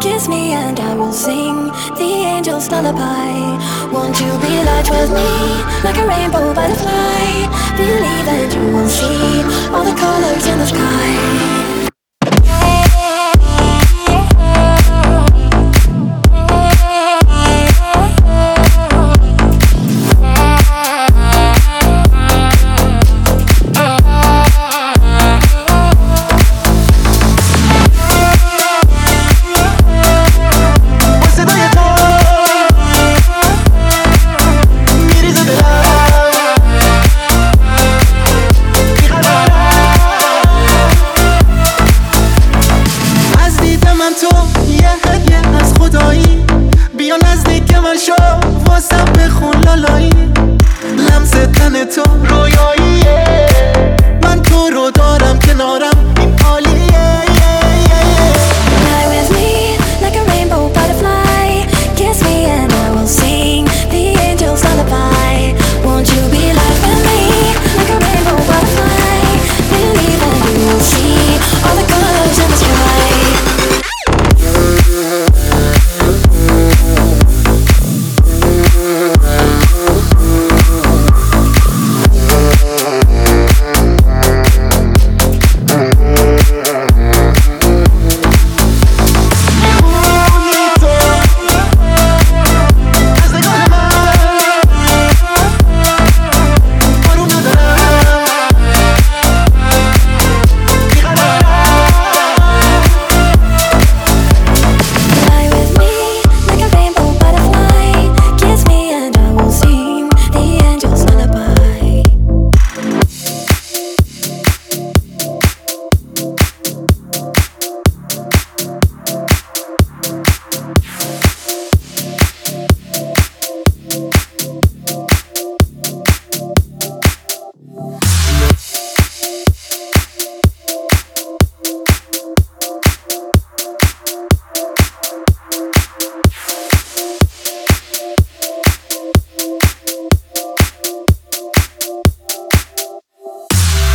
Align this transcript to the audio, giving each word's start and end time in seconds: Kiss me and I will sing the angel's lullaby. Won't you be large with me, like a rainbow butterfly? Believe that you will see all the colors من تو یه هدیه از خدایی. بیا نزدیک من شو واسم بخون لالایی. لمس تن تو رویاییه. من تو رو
Kiss 0.00 0.28
me 0.28 0.52
and 0.52 0.78
I 0.78 0.94
will 0.94 1.12
sing 1.12 1.66
the 1.98 2.10
angel's 2.34 2.70
lullaby. 2.70 3.34
Won't 3.92 4.20
you 4.20 4.30
be 4.38 4.54
large 4.62 4.88
with 4.90 5.10
me, 5.10 5.30
like 5.82 5.98
a 5.98 6.06
rainbow 6.06 6.54
butterfly? 6.54 7.46
Believe 7.76 8.24
that 8.30 8.48
you 8.54 8.62
will 8.74 8.88
see 8.88 9.42
all 9.74 9.84
the 9.84 9.96
colors 9.98 10.47
من 44.08 44.14
تو 44.14 44.62
یه 44.72 44.88
هدیه 45.06 45.56
از 45.60 45.74
خدایی. 45.74 46.44
بیا 46.98 47.16
نزدیک 47.16 47.74
من 47.74 47.96
شو 48.06 48.12
واسم 48.66 49.04
بخون 49.04 49.60
لالایی. 49.64 50.12
لمس 50.96 51.30
تن 51.30 51.84
تو 51.84 52.02
رویاییه. 52.24 53.46
من 54.22 54.42
تو 54.42 54.70
رو 54.70 54.90